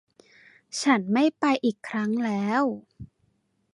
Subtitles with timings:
[0.81, 2.63] ฉันไม่ไปอีกครั้งแล้ว